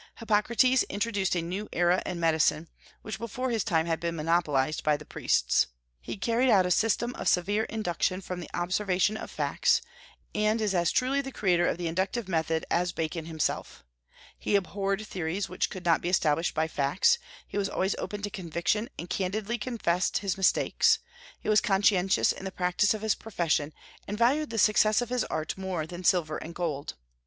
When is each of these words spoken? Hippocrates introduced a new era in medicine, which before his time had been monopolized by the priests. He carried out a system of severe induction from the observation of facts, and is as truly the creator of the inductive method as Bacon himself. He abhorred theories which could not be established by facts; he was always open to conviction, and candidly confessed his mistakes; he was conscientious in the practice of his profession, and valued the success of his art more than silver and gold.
Hippocrates 0.15 0.81
introduced 0.89 1.35
a 1.35 1.43
new 1.43 1.69
era 1.71 2.01
in 2.07 2.19
medicine, 2.19 2.67
which 3.03 3.19
before 3.19 3.51
his 3.51 3.63
time 3.63 3.85
had 3.85 3.99
been 3.99 4.15
monopolized 4.15 4.83
by 4.83 4.97
the 4.97 5.05
priests. 5.05 5.67
He 6.01 6.17
carried 6.17 6.49
out 6.49 6.65
a 6.65 6.71
system 6.71 7.13
of 7.13 7.27
severe 7.27 7.65
induction 7.65 8.19
from 8.19 8.39
the 8.39 8.49
observation 8.51 9.15
of 9.15 9.29
facts, 9.29 9.79
and 10.33 10.59
is 10.59 10.73
as 10.73 10.91
truly 10.91 11.21
the 11.21 11.31
creator 11.31 11.67
of 11.67 11.77
the 11.77 11.87
inductive 11.87 12.27
method 12.27 12.65
as 12.71 12.91
Bacon 12.91 13.25
himself. 13.27 13.83
He 14.39 14.55
abhorred 14.55 15.05
theories 15.05 15.47
which 15.47 15.69
could 15.69 15.85
not 15.85 16.01
be 16.01 16.09
established 16.09 16.55
by 16.55 16.67
facts; 16.67 17.19
he 17.47 17.59
was 17.59 17.69
always 17.69 17.93
open 17.99 18.23
to 18.23 18.31
conviction, 18.31 18.89
and 18.97 19.07
candidly 19.07 19.59
confessed 19.59 20.17
his 20.17 20.35
mistakes; 20.35 20.97
he 21.39 21.47
was 21.47 21.61
conscientious 21.61 22.31
in 22.31 22.43
the 22.43 22.51
practice 22.51 22.95
of 22.95 23.03
his 23.03 23.13
profession, 23.13 23.71
and 24.07 24.17
valued 24.17 24.49
the 24.49 24.57
success 24.57 24.99
of 24.99 25.09
his 25.09 25.25
art 25.25 25.55
more 25.59 25.85
than 25.85 26.03
silver 26.03 26.37
and 26.39 26.55
gold. 26.55 26.95